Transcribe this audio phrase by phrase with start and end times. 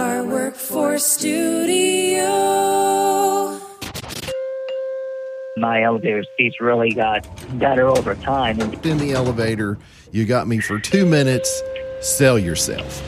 [0.00, 2.24] VR Workforce Studio.
[5.58, 8.58] My elevator speech really got better over time.
[8.60, 9.78] In the elevator,
[10.10, 11.62] you got me for two minutes.
[12.00, 13.02] Sell yourself.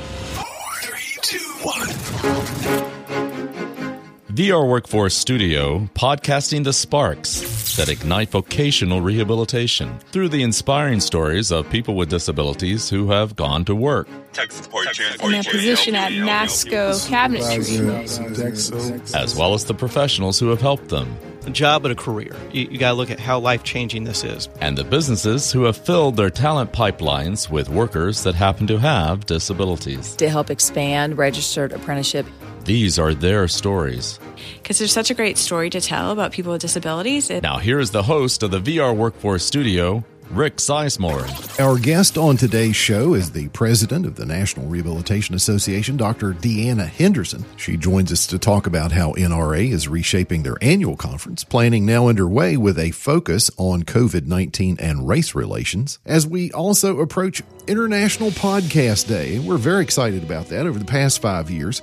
[4.34, 11.68] VR Workforce Studio, podcasting the sparks that ignite vocational rehabilitation through the inspiring stories of
[11.68, 14.08] people with disabilities who have gone to work.
[14.08, 19.14] in a position at Nasco Cabinetry.
[19.14, 21.14] as well as the professionals who have helped them,
[21.46, 22.34] a job and a career.
[22.52, 24.48] You, you got to look at how life changing this is.
[24.62, 29.26] and the businesses who have filled their talent pipelines with workers that happen to have
[29.26, 30.16] disabilities.
[30.16, 32.24] to help expand registered apprenticeship.
[32.64, 34.18] These are their stories.
[34.62, 37.28] Because there's such a great story to tell about people with disabilities.
[37.30, 41.60] It- Now, here is the host of the VR Workforce Studio, Rick Sizemore.
[41.60, 46.32] Our guest on today's show is the president of the National Rehabilitation Association, Dr.
[46.32, 47.44] Deanna Henderson.
[47.56, 52.08] She joins us to talk about how NRA is reshaping their annual conference, planning now
[52.08, 58.30] underway with a focus on COVID 19 and race relations, as we also approach International
[58.30, 59.38] Podcast Day.
[59.40, 60.66] We're very excited about that.
[60.66, 61.82] Over the past five years,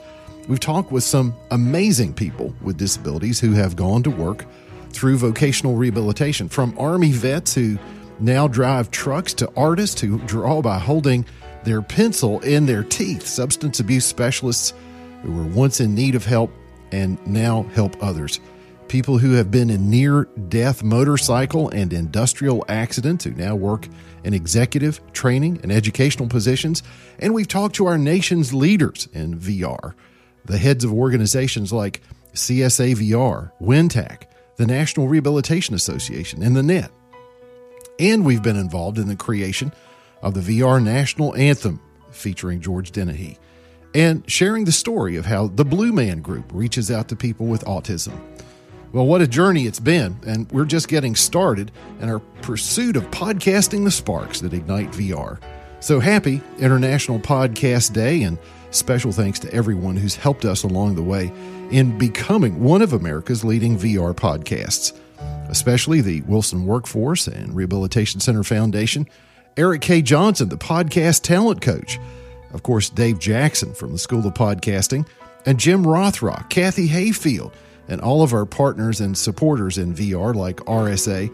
[0.50, 4.46] we've talked with some amazing people with disabilities who have gone to work
[4.90, 7.78] through vocational rehabilitation, from Army vets who
[8.20, 11.24] now drive trucks to artists who draw by holding
[11.64, 14.74] their pencil in their teeth, substance abuse specialists
[15.22, 16.52] who were once in need of help
[16.92, 18.40] and now help others,
[18.88, 23.88] people who have been in near death motorcycle and industrial accidents who now work
[24.24, 26.82] in executive, training, and educational positions.
[27.20, 29.94] And we've talked to our nation's leaders in VR,
[30.46, 32.02] the heads of organizations like
[32.34, 34.24] CSA VR, WinTAC,
[34.58, 36.92] the National Rehabilitation Association, and the NET
[38.00, 39.74] and we've been involved in the creation
[40.22, 41.82] of the VR National Anthem
[42.12, 43.38] featuring George Dennehy,
[43.94, 47.64] and sharing the story of how the Blue Man Group reaches out to people with
[47.66, 48.20] autism.
[48.92, 53.04] Well, what a journey it's been, and we're just getting started in our pursuit of
[53.12, 55.40] podcasting the sparks that ignite VR.
[55.80, 58.40] So happy International Podcast Day, and
[58.72, 61.32] special thanks to everyone who's helped us along the way
[61.72, 64.98] in becoming one of America's leading VR podcasts
[65.50, 69.08] especially the Wilson Workforce and Rehabilitation Center Foundation,
[69.58, 70.02] Eric K.
[70.02, 72.00] Johnson, the podcast talent coach,
[72.54, 75.08] of course, Dave Jackson from the School of Podcasting,
[75.46, 77.52] and Jim Rothrock, Kathy Hayfield,
[77.88, 81.34] and all of our partners and supporters in VR like RSA,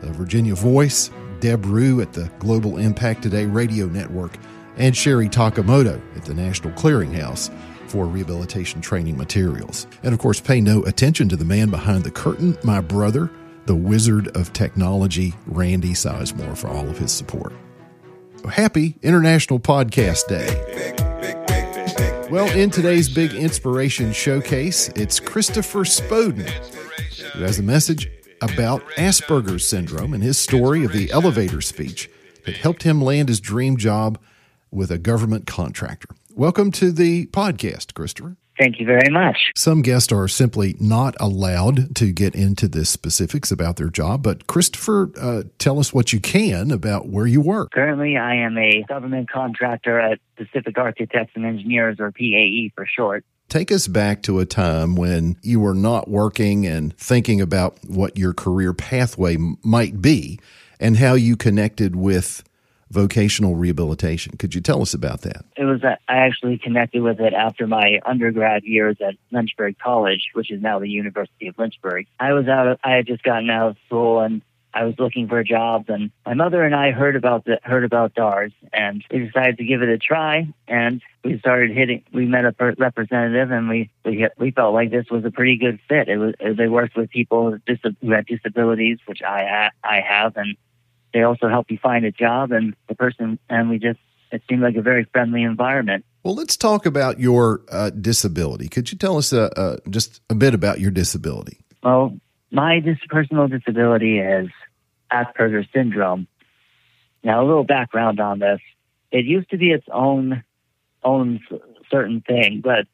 [0.00, 1.10] the Virginia Voice,
[1.40, 4.36] Deb Ruh at the Global Impact Today Radio Network,
[4.76, 7.50] and Sherry Takamoto at the National Clearinghouse
[7.88, 9.86] for rehabilitation training materials.
[10.02, 13.30] And of course, pay no attention to the man behind the curtain, my brother,
[13.66, 17.52] the wizard of technology, Randy Sizemore, for all of his support.
[18.50, 20.98] Happy International Podcast Day.
[22.30, 26.48] Well, in today's big inspiration showcase, it's Christopher Spoden
[27.32, 32.10] who has a message about Asperger's syndrome and his story of the elevator speech
[32.44, 34.18] that helped him land his dream job
[34.72, 36.08] with a government contractor.
[36.34, 38.36] Welcome to the podcast, Christopher.
[38.58, 39.36] thank you very much.
[39.54, 44.46] Some guests are simply not allowed to get into the specifics about their job, but
[44.46, 47.72] Christopher, uh, tell us what you can about where you work.
[47.72, 53.24] Currently, I am a government contractor at Pacific Architects and Engineers, or PAE for short.
[53.48, 58.16] Take us back to a time when you were not working and thinking about what
[58.16, 60.40] your career pathway m- might be
[60.80, 62.42] and how you connected with
[62.92, 64.36] vocational rehabilitation.
[64.36, 65.44] Could you tell us about that?
[65.56, 70.30] It was uh, I actually connected with it after my undergrad years at Lynchburg College,
[70.34, 72.06] which is now the University of Lynchburg.
[72.20, 72.68] I was out.
[72.68, 74.42] Of, I had just gotten out of school and
[74.74, 78.14] I was looking for jobs, and my mother and I heard about the heard about
[78.14, 80.48] DARS, and we decided to give it a try.
[80.66, 82.04] And we started hitting.
[82.12, 85.78] We met a representative, and we we we felt like this was a pretty good
[85.88, 86.08] fit.
[86.08, 90.56] It was they worked with people who had disabilities, which I I have, and
[91.12, 93.98] they also help you find a job and the person and we just
[94.30, 98.68] it seemed like a very friendly environment Well, let's talk about your uh, disability.
[98.68, 101.58] Could you tell us uh, uh, just a bit about your disability?
[101.82, 102.16] well
[102.50, 104.48] my dis- personal disability is
[105.12, 106.26] asperger's syndrome
[107.24, 108.60] now a little background on this
[109.10, 110.42] it used to be its own
[111.04, 111.58] own s-
[111.90, 112.86] certain thing but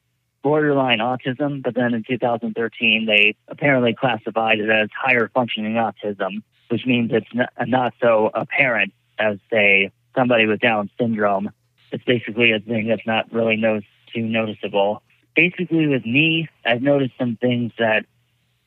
[0.42, 6.86] borderline autism but then in 2013 they apparently classified it as higher functioning autism which
[6.86, 11.50] means it's not, not so apparent as say somebody with down syndrome
[11.90, 13.80] it's basically a thing that's not really no,
[14.14, 15.02] too noticeable
[15.34, 18.04] basically with me i've noticed some things that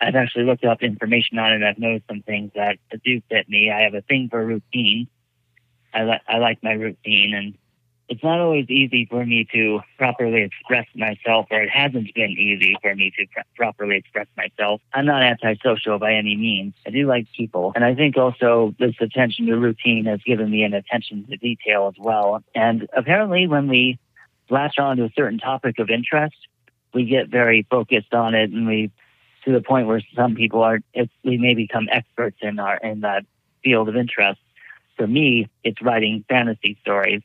[0.01, 3.69] I've actually looked up information on and I've noticed some things that do fit me.
[3.71, 5.07] I have a thing for routine.
[5.93, 7.53] I like I like my routine, and
[8.11, 12.75] it's not always easy for me to properly express myself, or it hasn't been easy
[12.81, 14.81] for me to pr- properly express myself.
[14.93, 16.73] I'm not antisocial by any means.
[16.85, 17.71] I do like people.
[17.73, 21.87] And I think also this attention to routine has given me an attention to detail
[21.87, 22.43] as well.
[22.53, 23.97] And apparently, when we
[24.49, 26.35] latch on to a certain topic of interest,
[26.93, 28.91] we get very focused on it and we
[29.45, 30.79] to the point where some people are
[31.23, 33.23] we may become experts in our in that
[33.63, 34.41] field of interest.
[34.97, 37.21] For me, it's writing fantasy stories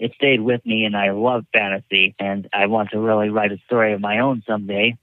[0.00, 3.58] it stayed with me and I love fantasy and I want to really write a
[3.66, 4.96] story of my own someday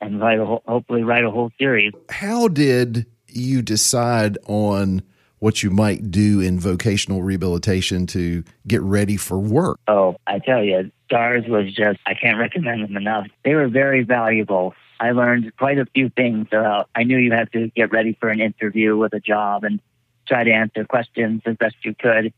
[0.00, 1.92] and write a, hopefully write a whole series.
[2.08, 5.02] How did you decide on
[5.40, 9.80] what you might do in vocational rehabilitation to get ready for work?
[9.88, 13.26] Oh, I tell you, DARS was just, I can't recommend them enough.
[13.44, 14.74] They were very valuable.
[15.00, 16.46] I learned quite a few things.
[16.52, 19.80] About, I knew you had to get ready for an interview with a job and
[20.28, 22.32] try to answer questions as best you could.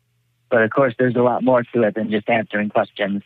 [0.51, 3.23] But of course, there's a lot more to it than just answering questions.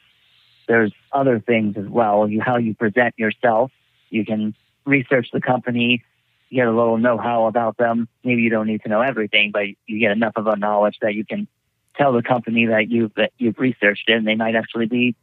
[0.66, 2.28] There's other things as well.
[2.28, 3.70] You, how you present yourself.
[4.10, 4.54] You can
[4.84, 6.02] research the company,
[6.50, 8.08] get a little know-how about them.
[8.24, 11.14] Maybe you don't need to know everything, but you get enough of a knowledge that
[11.14, 11.48] you can
[11.96, 15.14] tell the company that you've that you've researched it, and they might actually be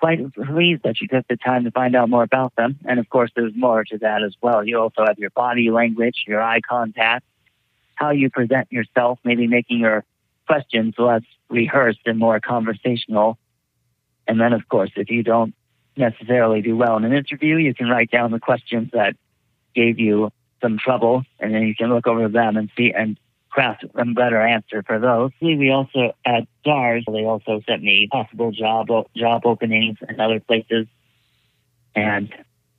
[0.00, 2.78] quite pleased that you took the time to find out more about them.
[2.86, 4.66] And of course, there's more to that as well.
[4.66, 7.24] You also have your body language, your eye contact,
[7.94, 10.04] how you present yourself, maybe making your
[10.50, 13.38] questions less rehearsed and more conversational.
[14.26, 15.54] And then, of course, if you don't
[15.96, 19.14] necessarily do well in an interview, you can write down the questions that
[19.76, 23.16] gave you some trouble, and then you can look over them and see and
[23.48, 25.30] craft a better answer for those.
[25.40, 30.88] We also at DARS, they also sent me possible job job openings in other places,
[31.94, 32.28] and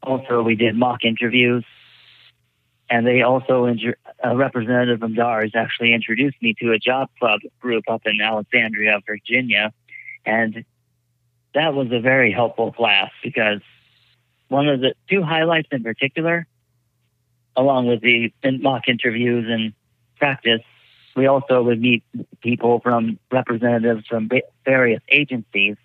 [0.04, 1.64] also we did mock interviews
[2.92, 3.74] and they also,
[4.24, 9.00] a representative from DARS actually introduced me to a job club group up in Alexandria,
[9.06, 9.74] Virginia.
[10.26, 10.64] And
[11.54, 13.62] that was a very helpful class because
[14.48, 16.46] one of the two highlights in particular,
[17.56, 19.74] along with the mock interviews and
[20.18, 20.62] practice,
[21.16, 22.04] we also would meet
[22.42, 24.30] people from representatives from
[24.66, 25.76] various agencies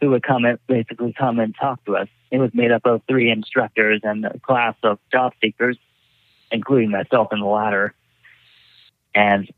[0.00, 2.08] who would come and basically come and talk to us.
[2.30, 5.76] It was made up of three instructors and a class of job seekers
[6.50, 7.94] including myself in the latter.
[9.14, 9.50] And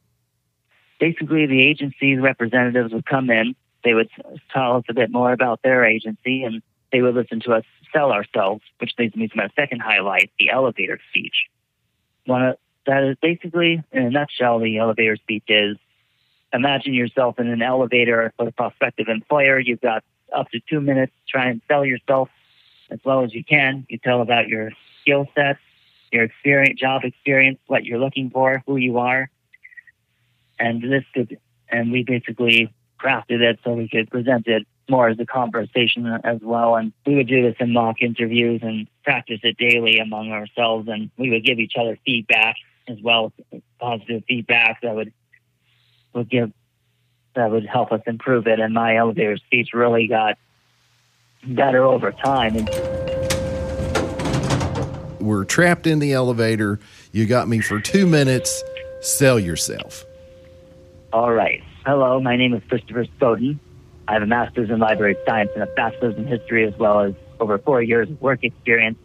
[0.98, 3.54] basically, the agency's representatives would come in.
[3.84, 4.10] They would
[4.52, 8.12] tell us a bit more about their agency, and they would listen to us sell
[8.12, 11.46] ourselves, which leads me to my second highlight: the elevator speech.
[12.26, 12.56] One of,
[12.86, 15.76] that is basically, in a nutshell, the elevator speech is:
[16.52, 19.58] imagine yourself in an elevator with a prospective employer.
[19.58, 22.28] You've got up to two minutes to try and sell yourself
[22.90, 23.86] as well as you can.
[23.88, 24.70] You tell about your
[25.00, 25.60] skill sets,
[26.12, 29.30] your experience, job experience, what you're looking for, who you are.
[30.58, 35.18] And this could, and we basically crafted it so we could present it more as
[35.18, 36.74] a conversation as well.
[36.76, 40.88] And we would do this in mock interviews and practice it daily among ourselves.
[40.88, 42.56] And we would give each other feedback
[42.88, 43.32] as well,
[43.78, 45.12] positive feedback that would
[46.12, 46.52] would give
[47.34, 48.58] that would help us improve it.
[48.58, 50.36] And my elevator speech really got
[51.44, 52.56] better over time.
[52.56, 52.68] And,
[55.20, 56.80] we're trapped in the elevator.
[57.12, 58.62] You got me for two minutes.
[59.00, 60.04] Sell yourself.
[61.12, 61.62] All right.
[61.86, 63.58] Hello, my name is Christopher Spoden.
[64.06, 67.14] I have a master's in library science and a bachelor's in history, as well as
[67.38, 68.98] over four years of work experience,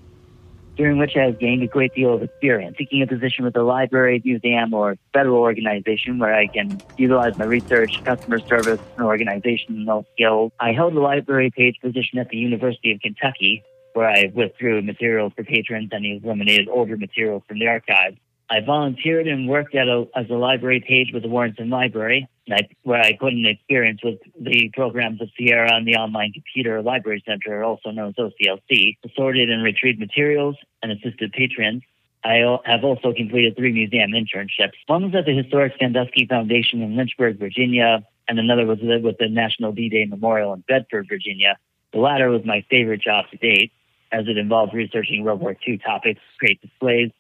[0.76, 2.76] during which I have gained a great deal of experience.
[2.78, 7.46] Seeking a position with a library, museum, or federal organization where I can utilize my
[7.46, 10.52] research, customer service, and organizational skills.
[10.60, 13.64] I held a library page position at the University of Kentucky,
[13.96, 18.18] where I withdrew materials for patrons and eliminated older materials from the archives.
[18.50, 22.68] I volunteered and worked at a, as a library page with the Warrenton Library, I,
[22.84, 27.24] where I put in experience with the programs of Sierra and the Online Computer Library
[27.26, 31.82] Center, also known as OCLC, sorted and retrieved materials and assisted patrons.
[32.24, 34.74] I have also completed three museum internships.
[34.88, 39.30] One was at the Historic Sandusky Foundation in Lynchburg, Virginia, and another was with the
[39.30, 41.58] National D-Day Memorial in Bedford, Virginia.
[41.94, 43.72] The latter was my favorite job to date
[44.16, 47.12] as it involved researching World War II topics, great displays,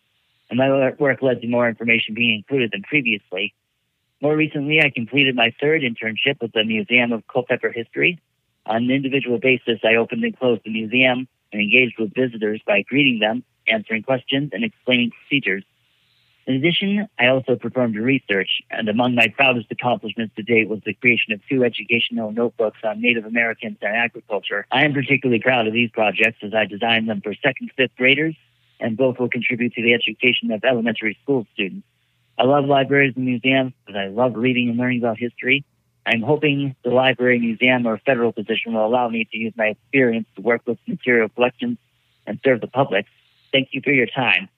[0.49, 3.53] and my work led to more information being included than previously.
[4.21, 8.21] More recently, I completed my third internship with the Museum of Culpeper History.
[8.65, 12.83] On an individual basis, I opened and closed the museum and engaged with visitors by
[12.83, 15.65] greeting them, answering questions, and explaining procedures.
[16.47, 20.93] In addition, I also performed research, and among my proudest accomplishments to date was the
[20.93, 24.67] creation of two educational notebooks on Native Americans and agriculture.
[24.71, 28.35] I am particularly proud of these projects as I designed them for second, fifth graders,
[28.79, 31.87] and both will contribute to the education of elementary school students.
[32.37, 35.65] I love libraries and museums because I love reading and learning about history.
[36.05, 40.27] I'm hoping the library, museum, or federal position will allow me to use my experience
[40.35, 41.79] to work with material collections
[42.27, 43.07] and serve the public.
[43.51, 44.49] Thank you for your time.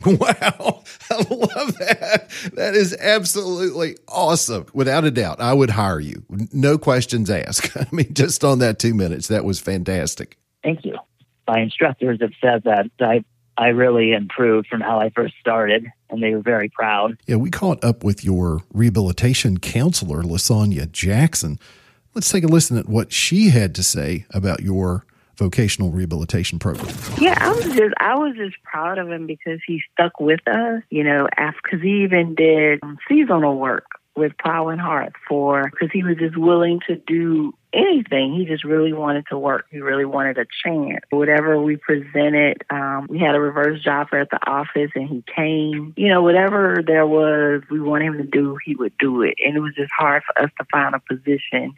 [0.04, 0.84] Wow.
[1.10, 2.26] I love that.
[2.54, 4.66] That is absolutely awesome.
[4.74, 6.24] Without a doubt, I would hire you.
[6.52, 7.76] No questions asked.
[7.76, 10.38] I mean, just on that two minutes, that was fantastic.
[10.62, 10.96] Thank you.
[11.48, 13.24] My instructors have said that I,
[13.56, 17.16] I really improved from how I first started, and they were very proud.
[17.26, 21.58] Yeah, we caught up with your rehabilitation counselor, Lasagna Jackson.
[22.14, 26.94] Let's take a listen at what she had to say about your vocational rehabilitation program.
[27.18, 30.82] Yeah, I was just I was just proud of him because he stuck with us.
[30.90, 31.28] You know,
[31.62, 36.36] because he even did seasonal work with Plow and Hearth for because he was just
[36.36, 38.34] willing to do anything.
[38.34, 39.66] He just really wanted to work.
[39.70, 41.04] He really wanted a chance.
[41.10, 45.92] Whatever we presented, um, we had a reverse job at the office, and he came.
[45.96, 49.34] You know, whatever there was, we wanted him to do, he would do it.
[49.44, 51.74] And it was just hard for us to find a position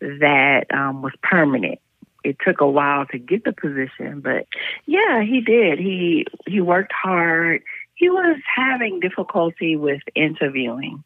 [0.00, 1.80] that um, was permanent
[2.24, 4.46] it took a while to get the position, but
[4.86, 5.78] yeah, he did.
[5.78, 7.62] He he worked hard.
[7.94, 11.04] He was having difficulty with interviewing,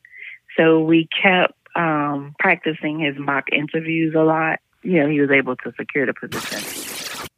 [0.56, 4.60] so we kept um, practicing his mock interviews a lot.
[4.82, 6.60] You know, he was able to secure the position.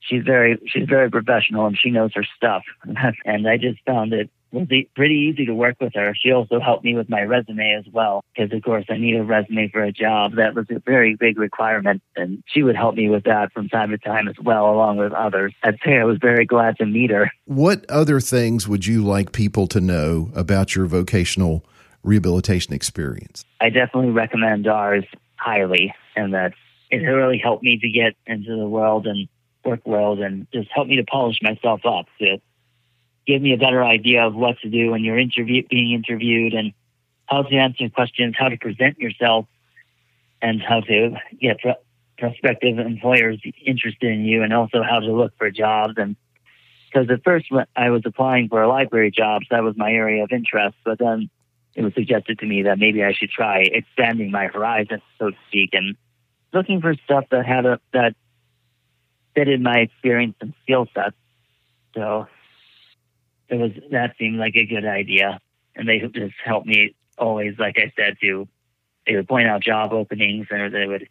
[0.01, 2.63] She's very she's very professional and she knows her stuff,
[3.25, 6.15] and I just found it was pretty easy to work with her.
[6.15, 9.25] She also helped me with my resume as well, because of course I need a
[9.25, 10.37] resume for a job.
[10.37, 13.91] That was a very big requirement, and she would help me with that from time
[13.91, 15.53] to time as well, along with others.
[15.63, 17.31] I'd say I was very glad to meet her.
[17.47, 21.65] What other things would you like people to know about your vocational
[22.03, 23.45] rehabilitation experience?
[23.61, 25.05] I definitely recommend ours
[25.37, 26.53] highly, and that
[26.91, 29.29] it really helped me to get into the world and
[29.65, 32.39] work world and just helped me to polish myself up to
[33.27, 36.73] give me a better idea of what to do when you're interview, being interviewed and
[37.27, 39.47] how to answer questions, how to present yourself,
[40.43, 41.75] and how to get pro-
[42.19, 45.95] prospective employers interested in you, and also how to look for jobs.
[45.97, 46.17] And
[46.87, 50.33] because at first when I was applying for library jobs, that was my area of
[50.33, 51.31] interest, but then
[51.75, 55.37] it was suggested to me that maybe I should try expanding my horizon, so to
[55.49, 55.97] speak, and
[56.53, 58.15] looking for stuff that had a that
[59.35, 61.17] fitted my experience and skill sets.
[61.95, 62.29] So
[63.49, 65.41] it was that seemed like a good idea,
[65.77, 68.49] and they just helped me always, like I said, to
[69.07, 71.09] they would point out job openings, and they would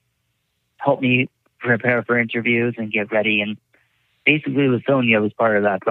[0.77, 3.41] help me prepare for interviews and get ready.
[3.41, 3.57] And
[4.25, 5.81] basically, with Sonia was part of that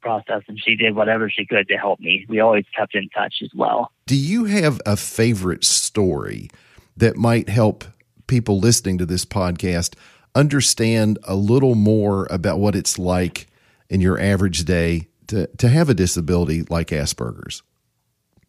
[0.00, 2.26] process, and she did whatever she could to help me.
[2.28, 3.92] We always kept in touch as well.
[4.06, 6.50] Do you have a favorite story
[6.96, 7.84] that might help
[8.26, 9.94] people listening to this podcast
[10.34, 13.48] understand a little more about what it's like
[13.88, 17.62] in your average day to, to have a disability like Asperger's?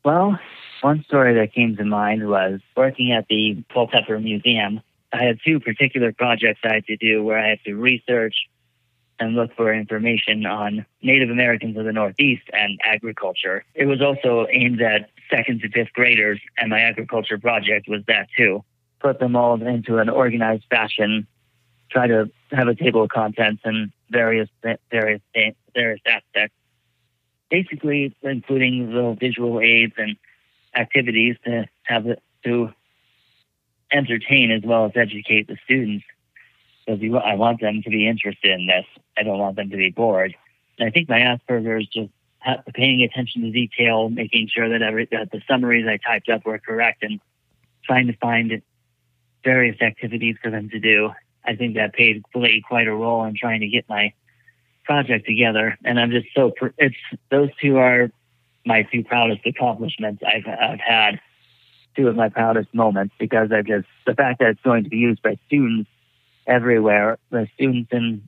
[0.03, 0.39] Well,
[0.81, 4.81] one story that came to mind was working at the Culpeper Museum.
[5.13, 8.35] I had two particular projects I had to do where I had to research
[9.19, 13.63] and look for information on Native Americans of the Northeast and agriculture.
[13.75, 18.27] It was also aimed at second to fifth graders, and my agriculture project was that
[18.35, 18.63] too.
[19.00, 21.27] Put them all into an organized fashion,
[21.91, 24.50] try to have a table of contents and various
[24.89, 25.21] various
[25.73, 26.55] various aspects
[27.51, 30.15] basically including little visual aids and
[30.75, 32.72] activities to have it to
[33.91, 36.05] entertain as well as educate the students.
[36.88, 38.86] Because I want them to be interested in this.
[39.15, 40.34] I don't want them to be bored.
[40.79, 42.10] And I think my Asperger's just
[42.74, 46.58] paying attention to detail, making sure that every that the summaries I typed up were
[46.58, 47.20] correct, and
[47.84, 48.62] trying to find
[49.43, 51.12] various activities for them to do.
[51.46, 52.24] I think that played
[52.67, 54.13] quite a role in trying to get my
[54.91, 56.95] project together, and I'm just so pr- it's
[57.29, 58.12] those two are
[58.65, 61.21] my two proudest accomplishments I've I've had.
[61.95, 64.98] Two of my proudest moments because I just the fact that it's going to be
[64.98, 65.89] used by students
[66.48, 68.27] everywhere, the students in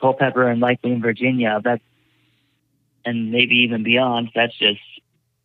[0.00, 1.82] Culpeper and likely in Virginia, that's
[3.04, 4.30] and maybe even beyond.
[4.34, 4.80] That's just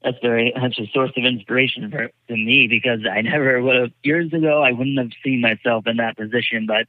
[0.04, 3.92] that's very that's a source of inspiration for to me because I never would have
[4.04, 6.86] years ago I wouldn't have seen myself in that position, but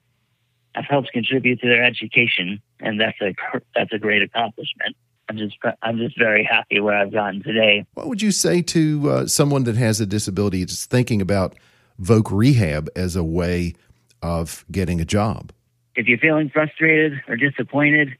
[0.74, 3.34] I've helped contribute to their education, and that's a
[3.74, 4.96] that's a great accomplishment.
[5.28, 7.84] I'm just I'm just very happy where I've gotten today.
[7.94, 11.54] What would you say to uh, someone that has a disability that's thinking about
[12.00, 13.74] Voc Rehab as a way
[14.22, 15.52] of getting a job?
[15.94, 18.16] If you're feeling frustrated or disappointed,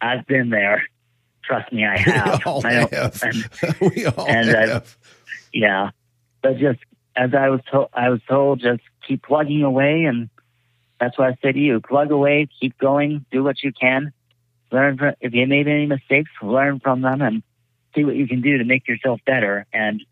[0.00, 0.84] I've been there.
[1.42, 2.38] Trust me, I have.
[2.38, 3.22] We all have.
[3.22, 3.50] And,
[3.94, 4.96] we all and have.
[5.52, 5.90] yeah,
[6.42, 6.80] but just
[7.16, 10.28] as I was told, I was told just keep plugging away and
[11.04, 14.12] that's why I say to you, plug away, keep going, do what you can.
[14.72, 17.42] Learn from, if you made any mistakes, learn from them and
[17.94, 19.66] see what you can do to make yourself better.
[19.72, 20.02] And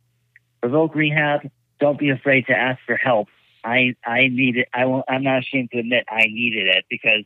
[0.62, 3.28] Voc Rehab, don't be afraid to ask for help.
[3.64, 4.66] I I needed.
[4.72, 7.24] I won't, I'm not ashamed to admit I needed it because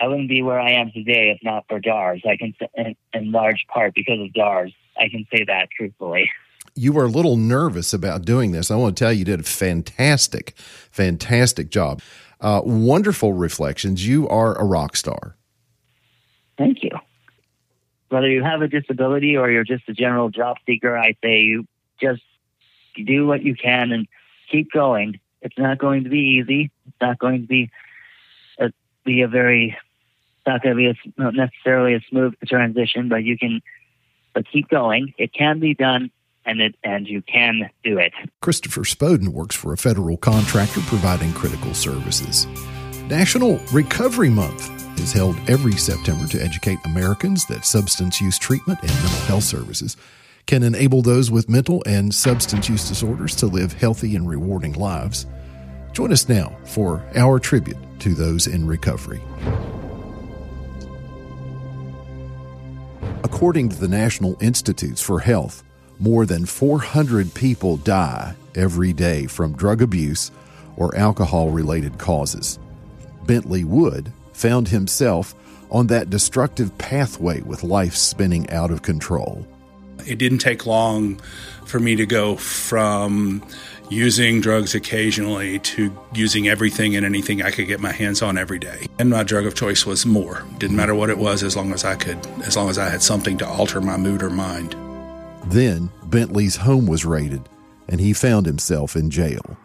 [0.00, 2.22] I wouldn't be where I am today if not for DARS.
[2.26, 4.72] I can, in, in large part because of DARS.
[4.98, 6.30] I can say that truthfully.
[6.74, 8.70] You were a little nervous about doing this.
[8.70, 12.00] I want to tell you, you did a fantastic, fantastic job.
[12.42, 14.04] Uh, wonderful reflections.
[14.04, 15.36] You are a rock star.
[16.58, 16.90] Thank you.
[18.08, 21.68] Whether you have a disability or you're just a general job seeker, I say you
[22.00, 22.22] just
[23.06, 24.08] do what you can and
[24.50, 25.20] keep going.
[25.40, 26.72] It's not going to be easy.
[26.88, 27.70] It's not going to be
[28.58, 28.72] a,
[29.04, 29.78] be a very,
[30.44, 33.62] not going to be a, not necessarily a smooth transition, but you can,
[34.34, 35.14] but keep going.
[35.16, 36.10] It can be done
[36.44, 38.12] and it and you can do it.
[38.40, 42.46] Christopher Spoden works for a federal contractor providing critical services.
[43.08, 44.70] National Recovery Month
[45.00, 49.96] is held every September to educate Americans that substance use treatment and mental health services
[50.46, 55.26] can enable those with mental and substance use disorders to live healthy and rewarding lives.
[55.92, 59.22] Join us now for our tribute to those in recovery.
[63.24, 65.62] According to the National Institutes for Health,
[66.02, 70.32] more than 400 people die every day from drug abuse
[70.76, 72.58] or alcohol related causes.
[73.24, 75.32] Bentley Wood found himself
[75.70, 79.46] on that destructive pathway with life spinning out of control.
[80.04, 81.20] It didn't take long
[81.66, 83.46] for me to go from
[83.88, 88.58] using drugs occasionally to using everything and anything I could get my hands on every
[88.58, 88.86] day.
[88.98, 90.44] And my drug of choice was more.
[90.58, 93.02] Didn't matter what it was as long as I could as long as I had
[93.02, 94.74] something to alter my mood or mind.
[95.46, 97.48] Then Bentley's home was raided
[97.88, 99.58] and he found himself in jail.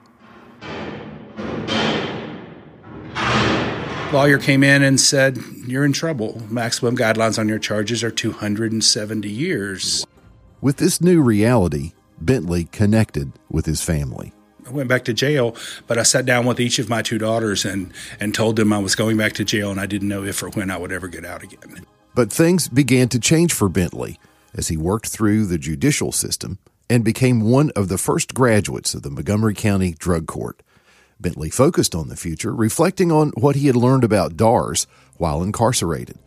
[4.14, 6.42] Lawyer came in and said, You're in trouble.
[6.50, 10.06] Maximum guidelines on your charges are 270 years.
[10.62, 11.92] With this new reality,
[12.22, 14.32] Bentley connected with his family.
[14.66, 15.56] I went back to jail,
[15.88, 18.80] but I sat down with each of my two daughters and, and told them I
[18.80, 21.08] was going back to jail and I didn't know if or when I would ever
[21.08, 21.86] get out again.
[22.16, 24.20] But things began to change for Bentley
[24.58, 26.58] as he worked through the judicial system
[26.90, 30.62] and became one of the first graduates of the Montgomery County Drug Court.
[31.20, 36.18] Bentley focused on the future, reflecting on what he had learned about DARS while incarcerated.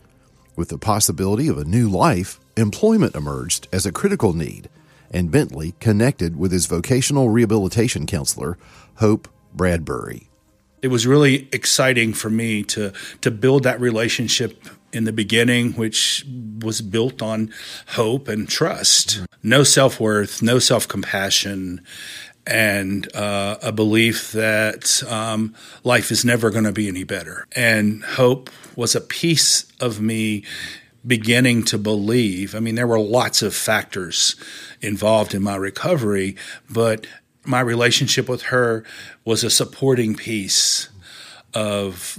[0.57, 4.69] With the possibility of a new life, employment emerged as a critical need,
[5.11, 8.59] and Bentley connected with his vocational rehabilitation counselor,
[8.97, 10.29] Hope Bradbury.
[10.83, 16.25] It was really exciting for me to to build that relationship in the beginning, which
[16.61, 17.53] was built on
[17.89, 19.23] hope and trust.
[19.43, 21.81] No self worth, no self compassion,
[22.47, 27.47] and uh, a belief that um, life is never going to be any better.
[27.55, 30.45] And hope was a piece of me
[31.07, 32.55] beginning to believe.
[32.55, 34.37] I mean, there were lots of factors
[34.81, 36.37] involved in my recovery,
[36.69, 37.07] but
[37.45, 38.85] my relationship with her
[39.25, 40.89] was a supporting piece
[41.55, 42.17] of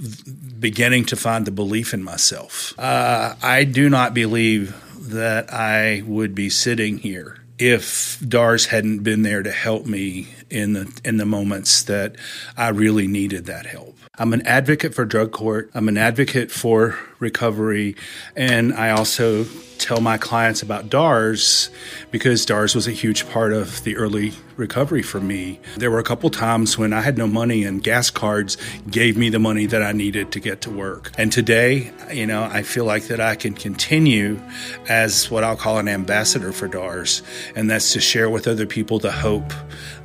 [0.58, 2.74] beginning to find the belief in myself.
[2.78, 4.76] Uh, I do not believe
[5.10, 10.72] that I would be sitting here if DARS hadn't been there to help me in
[10.72, 12.16] the in the moments that
[12.56, 13.96] I really needed that help.
[14.18, 15.70] I'm an advocate for drug court.
[15.74, 17.96] I'm an advocate for recovery,
[18.36, 19.44] and I also
[19.82, 21.70] tell my clients about DARS
[22.10, 25.58] because DARS was a huge part of the early recovery for me.
[25.76, 28.56] There were a couple times when I had no money and gas cards
[28.90, 31.10] gave me the money that I needed to get to work.
[31.18, 34.40] And today, you know, I feel like that I can continue
[34.88, 37.22] as what I'll call an ambassador for DARS,
[37.56, 39.52] and that's to share with other people the hope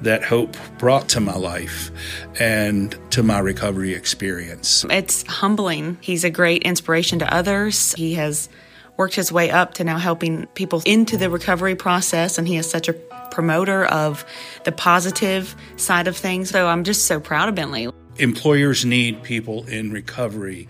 [0.02, 1.92] that hope brought to my life
[2.40, 4.86] and to my recovery experience.
[4.90, 5.98] It's humbling.
[6.02, 7.94] He's a great inspiration to others.
[7.94, 8.50] He has
[8.98, 12.70] worked his way up to now helping people into the recovery process, and he is
[12.70, 12.94] such a
[13.32, 14.26] promoter of
[14.64, 16.50] the positive side of things.
[16.50, 17.90] So I'm just so proud of Bentley.
[18.18, 20.68] Employers need people in recovery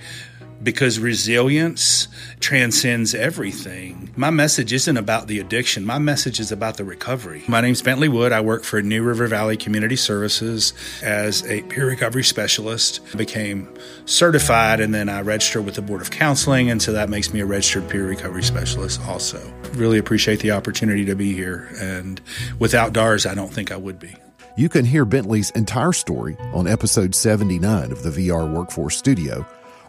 [0.61, 2.07] because resilience
[2.39, 4.09] transcends everything.
[4.15, 7.43] My message isn't about the addiction, my message is about the recovery.
[7.47, 8.31] My name's Bentley Wood.
[8.31, 13.01] I work for New River Valley Community Services as a peer recovery specialist.
[13.13, 13.73] I became
[14.05, 17.39] certified and then I registered with the Board of Counseling, and so that makes me
[17.41, 19.39] a registered peer recovery specialist also.
[19.73, 22.21] Really appreciate the opportunity to be here, and
[22.59, 24.15] without DARS, I don't think I would be.
[24.57, 29.45] You can hear Bentley's entire story on episode 79 of the VR Workforce Studio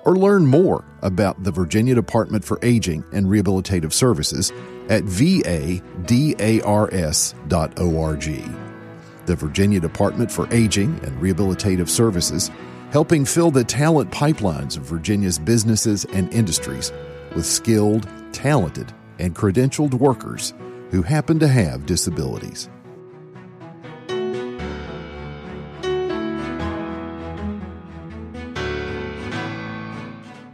[0.09, 4.51] or learn more about the Virginia Department for Aging and Rehabilitative Services
[4.89, 5.85] at vadars.org.
[9.27, 12.51] The Virginia Department for Aging and Rehabilitative Services
[12.91, 16.91] helping fill the talent pipelines of Virginia's businesses and industries
[17.35, 20.55] with skilled, talented, and credentialed workers
[20.91, 22.71] who happen to have disabilities.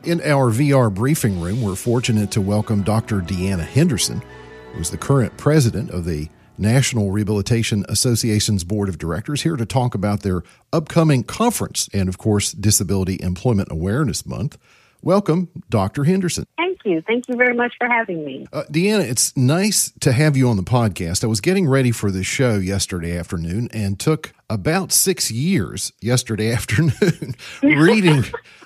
[0.04, 3.20] In our VR briefing room, we're fortunate to welcome Dr.
[3.20, 4.22] Deanna Henderson,
[4.74, 9.94] who's the current president of the National Rehabilitation Association's Board of Directors, here to talk
[9.94, 10.42] about their
[10.74, 14.58] upcoming conference and, of course, Disability Employment Awareness Month.
[15.00, 16.04] Welcome, Dr.
[16.04, 16.44] Henderson.
[16.58, 17.00] Thank you.
[17.06, 18.46] Thank you very much for having me.
[18.52, 21.24] Uh, Deanna, it's nice to have you on the podcast.
[21.24, 26.52] I was getting ready for the show yesterday afternoon and took about six years yesterday
[26.52, 28.24] afternoon reading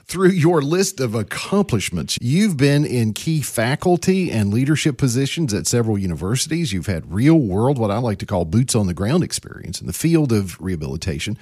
[0.09, 2.19] through your list of accomplishments.
[2.21, 6.73] You've been in key faculty and leadership positions at several universities.
[6.73, 9.87] You've had real world, what I like to call boots on the ground experience in
[9.87, 11.37] the field of rehabilitation.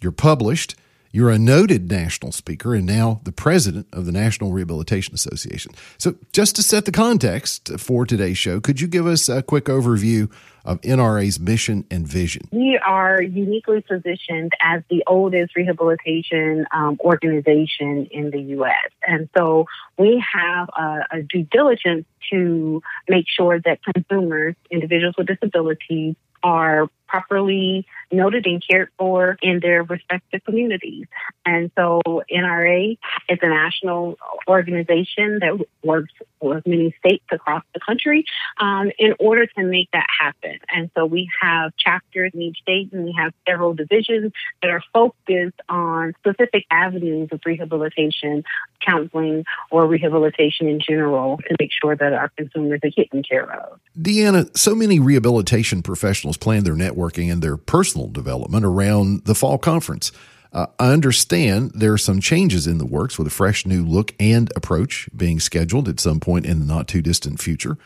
[0.00, 0.74] You're published.
[1.16, 5.72] You're a noted national speaker and now the president of the National Rehabilitation Association.
[5.96, 9.64] So, just to set the context for today's show, could you give us a quick
[9.64, 10.30] overview
[10.66, 12.48] of NRA's mission and vision?
[12.52, 18.90] We are uniquely positioned as the oldest rehabilitation um, organization in the U.S.
[19.08, 19.64] And so
[19.96, 26.90] we have a, a due diligence to make sure that consumers, individuals with disabilities, are
[27.06, 31.06] properly noted and cared for in their respective communities.
[31.44, 34.16] And so NRA is a national
[34.48, 38.24] organization that works with many states across the country
[38.58, 40.58] um, in order to make that happen.
[40.72, 44.82] And so we have chapters in each state and we have several divisions that are
[44.92, 48.44] focused on specific avenues of rehabilitation,
[48.84, 53.80] counseling, or rehabilitation in general to make sure that our consumers are taken care of.
[53.98, 59.58] Deanna, so many rehabilitation professionals plan their networking and their personal development around the fall
[59.58, 60.12] conference.
[60.52, 64.14] Uh, I understand there are some changes in the works with a fresh new look
[64.18, 67.76] and approach being scheduled at some point in the not too distant future.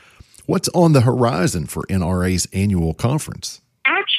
[0.46, 3.60] What's on the horizon for NRA's annual conference?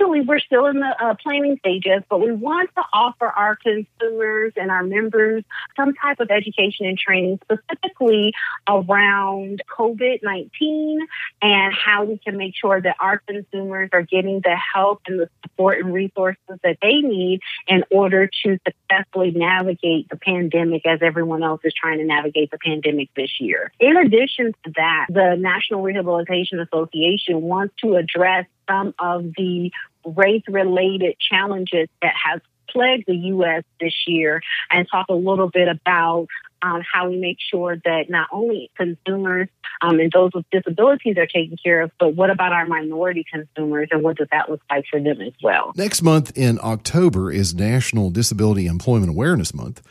[0.01, 4.53] Actually we're still in the uh, planning stages, but we want to offer our consumers
[4.55, 5.43] and our members
[5.75, 8.33] some type of education and training specifically
[8.67, 10.99] around COVID 19
[11.41, 15.29] and how we can make sure that our consumers are getting the help and the
[15.43, 21.43] support and resources that they need in order to successfully navigate the pandemic as everyone
[21.43, 23.71] else is trying to navigate the pandemic this year.
[23.79, 29.71] In addition to that, the National Rehabilitation Association wants to address some of the
[30.05, 33.63] race related challenges that has plagued the U.S.
[33.79, 36.27] this year and talk a little bit about
[36.61, 39.49] um, how we make sure that not only consumers
[39.81, 43.89] um, and those with disabilities are taken care of, but what about our minority consumers
[43.91, 45.73] and what does that look like for them as well?
[45.75, 49.81] Next month in October is National Disability Employment Awareness Month.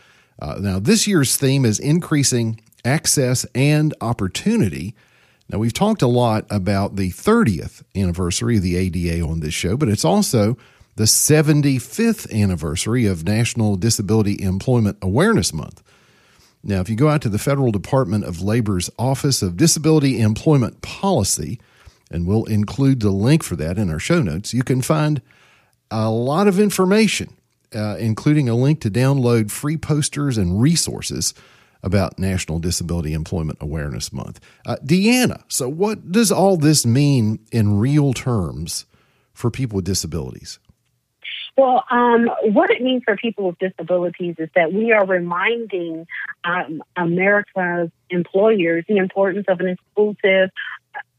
[0.40, 4.94] Uh, now, this year's theme is increasing access and opportunity
[5.50, 9.76] now, we've talked a lot about the 30th anniversary of the ADA on this show,
[9.76, 10.56] but it's also
[10.94, 15.82] the 75th anniversary of National Disability Employment Awareness Month.
[16.62, 20.82] Now, if you go out to the Federal Department of Labor's Office of Disability Employment
[20.82, 21.58] Policy,
[22.12, 25.20] and we'll include the link for that in our show notes, you can find
[25.90, 27.34] a lot of information,
[27.74, 31.34] uh, including a link to download free posters and resources
[31.82, 34.40] about National Disability Employment Awareness Month.
[34.66, 38.86] Uh, Deanna, so what does all this mean in real terms
[39.32, 40.58] for people with disabilities?
[41.56, 46.06] Well, um, what it means for people with disabilities is that we are reminding
[46.44, 50.50] um, America's employers the importance of an inclusive,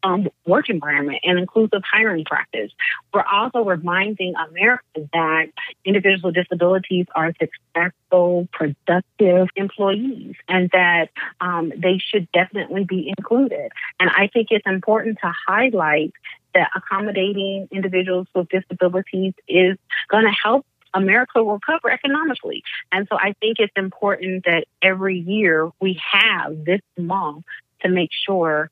[0.03, 2.71] um, work environment and inclusive hiring practice.
[3.13, 5.47] We're also reminding Americans that
[5.85, 11.09] individuals with disabilities are successful, productive employees and that
[11.39, 13.71] um, they should definitely be included.
[13.99, 16.13] And I think it's important to highlight
[16.53, 19.77] that accommodating individuals with disabilities is
[20.09, 22.63] going to help America recover economically.
[22.91, 27.45] And so I think it's important that every year we have this month
[27.81, 28.69] to make sure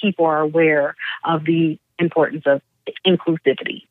[0.00, 2.60] people are aware of the importance of
[3.06, 3.82] inclusivity.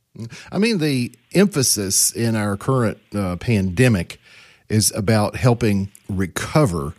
[0.52, 4.20] I mean, the emphasis in our current uh, pandemic
[4.70, 6.94] is about helping recover.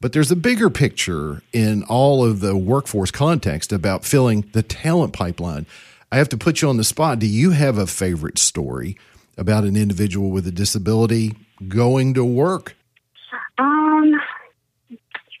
[0.00, 5.12] But there's a bigger picture in all of the workforce context about filling the talent
[5.12, 5.66] pipeline.
[6.12, 7.18] I have to put you on the spot.
[7.18, 8.96] Do you have a favorite story
[9.36, 11.34] about an individual with a disability
[11.68, 12.76] going to work?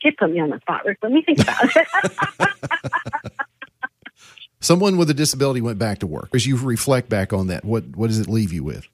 [0.04, 0.98] Did put me on the spot, Rick.
[1.02, 2.52] Let me think about it.
[4.60, 6.28] Someone with a disability went back to work.
[6.34, 8.86] As you reflect back on that, what what does it leave you with?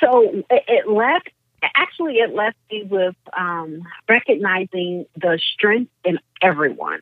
[0.00, 1.30] So it left.
[1.76, 7.00] Actually, it left me with um, recognizing the strength in everyone.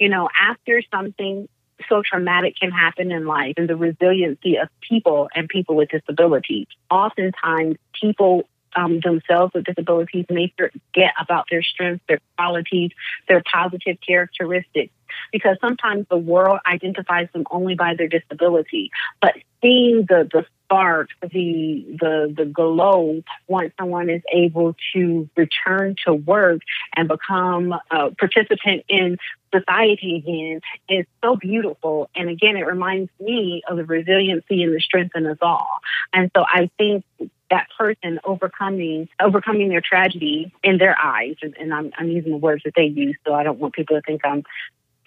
[0.00, 1.48] You know, after something
[1.88, 6.66] so traumatic can happen in life and the resiliency of people and people with disabilities.
[6.90, 12.90] Oftentimes, people um, themselves with disabilities may forget about their strengths, their qualities,
[13.28, 14.92] their positive characteristics.
[15.32, 21.08] Because sometimes the world identifies them only by their disability, but seeing the, the spark,
[21.22, 26.60] the the the glow once someone is able to return to work
[26.96, 29.16] and become a participant in
[29.54, 32.10] society again is so beautiful.
[32.14, 35.80] And again, it reminds me of the resiliency and the strength in us all.
[36.12, 37.04] And so I think
[37.50, 42.62] that person overcoming overcoming their tragedy in their eyes, and I'm, I'm using the words
[42.64, 44.44] that they use, so I don't want people to think I'm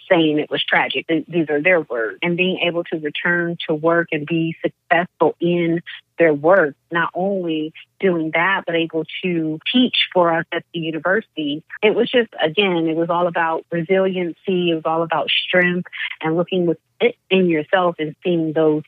[0.09, 1.05] saying it was tragic.
[1.07, 2.19] These are their words.
[2.21, 5.81] And being able to return to work and be successful in
[6.17, 11.63] their work, not only doing that, but able to teach for us at the university.
[11.81, 14.71] It was just, again, it was all about resiliency.
[14.71, 15.89] It was all about strength
[16.21, 18.83] and looking within yourself and seeing those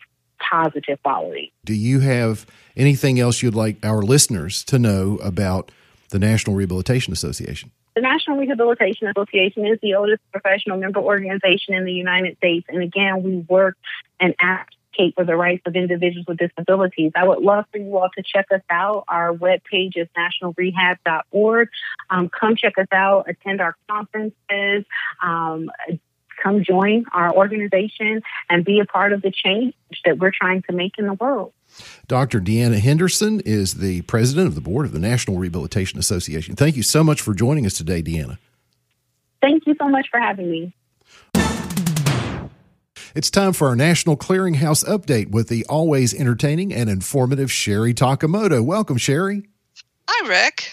[0.49, 1.51] positive qualities.
[1.65, 5.71] Do you have anything else you'd like our listeners to know about
[6.09, 7.71] the National Rehabilitation Association?
[7.95, 12.65] The National Rehabilitation Association is the oldest professional member organization in the United States.
[12.69, 13.75] And again, we work
[14.19, 17.11] and advocate for the rights of individuals with disabilities.
[17.15, 19.03] I would love for you all to check us out.
[19.09, 21.69] Our webpage is nationalrehab.org.
[22.09, 24.85] Um, come check us out, attend our conferences,
[25.21, 25.69] um,
[26.41, 29.73] come join our organization and be a part of the change
[30.05, 31.53] that we're trying to make in the world.
[32.07, 32.41] Dr.
[32.41, 36.55] Deanna Henderson is the president of the board of the National Rehabilitation Association.
[36.55, 38.37] Thank you so much for joining us today, Deanna.
[39.41, 40.73] Thank you so much for having me.
[43.13, 48.63] It's time for our National Clearinghouse update with the always entertaining and informative Sherry Takamoto.
[48.63, 49.49] Welcome, Sherry.
[50.07, 50.71] Hi, Rick.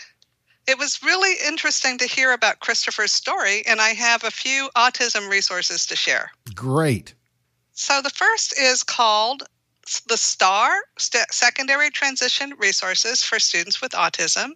[0.68, 5.26] It was really interesting to hear about Christopher's story, and I have a few autism
[5.31, 6.31] resources to share.
[6.54, 7.14] Great.
[7.72, 9.44] So, the first is called
[10.09, 14.50] the STAR, St- Secondary Transition Resources for Students with Autism,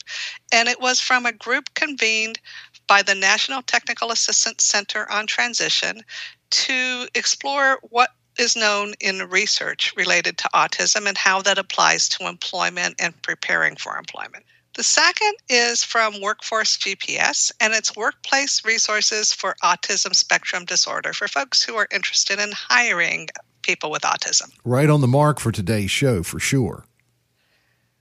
[0.53, 2.39] and it was from a group convened
[2.87, 6.03] by the National Technical Assistance Center on Transition
[6.51, 12.29] to explore what is known in research related to autism and how that applies to
[12.29, 14.45] employment and preparing for employment.
[14.75, 21.29] The second is from Workforce GPS, and it's workplace resources for autism spectrum disorder for
[21.29, 23.29] folks who are interested in hiring
[23.61, 24.51] people with autism.
[24.65, 26.87] Right on the mark for today's show, for sure.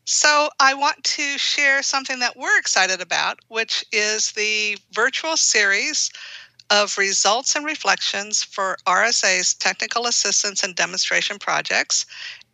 [0.05, 6.09] So, I want to share something that we're excited about, which is the virtual series
[6.69, 12.05] of results and reflections for RSA's technical assistance and demonstration projects.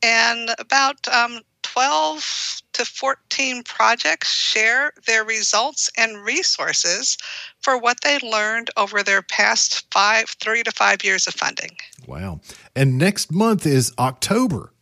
[0.04, 1.42] And about um,
[1.78, 7.20] 12 to 14 projects share their results and resources
[7.62, 11.78] for what they learned over their past five, three to five years of funding.
[12.08, 12.40] Wow.
[12.76, 14.74] And next month is October.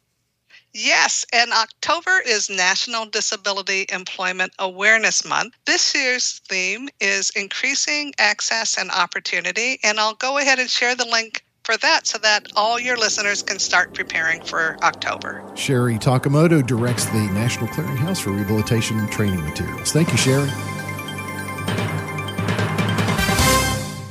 [0.73, 5.53] Yes, and October is National Disability Employment Awareness Month.
[5.65, 11.07] This year's theme is increasing access and opportunity, and I'll go ahead and share the
[11.07, 15.43] link for that so that all your listeners can start preparing for October.
[15.55, 19.91] Sherry Takamoto directs the National Clearinghouse for Rehabilitation and Training Materials.
[19.91, 20.49] Thank you, Sherry.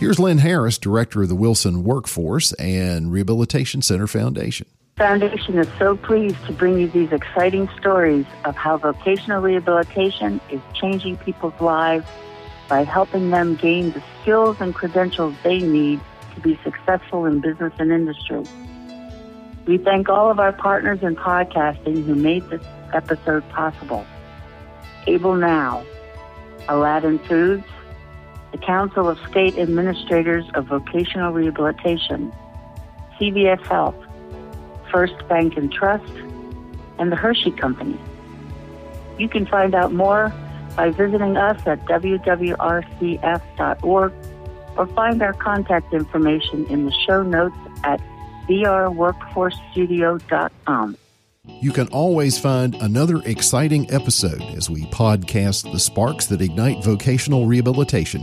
[0.00, 4.66] Here's Lynn Harris, Director of the Wilson Workforce and Rehabilitation Center Foundation.
[4.96, 10.60] Foundation is so pleased to bring you these exciting stories of how vocational rehabilitation is
[10.74, 12.06] changing people's lives
[12.68, 16.00] by helping them gain the skills and credentials they need
[16.35, 18.44] to be successful in business and industry.
[19.66, 24.07] We thank all of our partners in podcasting who made this episode possible.
[25.07, 25.85] Able Now,
[26.68, 27.64] Aladdin Foods,
[28.53, 32.33] the Council of State Administrators of Vocational Rehabilitation,
[33.18, 33.97] CVS Health,
[34.92, 36.12] First Bank and Trust,
[36.99, 37.99] and the Hershey Company.
[39.18, 40.33] You can find out more
[40.77, 42.53] by visiting us at wwrcf.org
[44.76, 48.00] or find our contact information in the show notes at
[48.48, 50.96] vrworkforcestudio.com.
[51.46, 57.46] You can always find another exciting episode as we podcast the sparks that ignite vocational
[57.46, 58.22] rehabilitation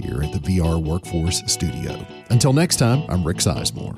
[0.00, 2.04] here at the VR Workforce Studio.
[2.30, 3.96] Until next time, I'm Rick Sizemore.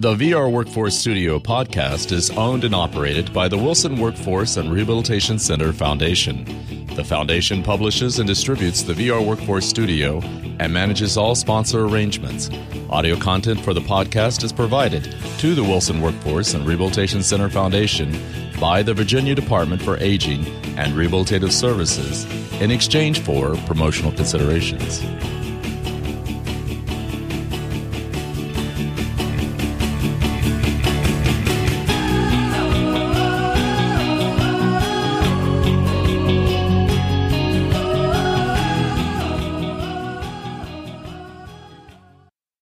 [0.00, 5.38] The VR Workforce Studio podcast is owned and operated by the Wilson Workforce and Rehabilitation
[5.38, 6.46] Center Foundation.
[6.98, 10.18] The foundation publishes and distributes the VR Workforce Studio
[10.58, 12.50] and manages all sponsor arrangements.
[12.90, 18.18] Audio content for the podcast is provided to the Wilson Workforce and Rehabilitation Center Foundation
[18.60, 20.44] by the Virginia Department for Aging
[20.76, 22.24] and Rehabilitative Services
[22.60, 25.00] in exchange for promotional considerations.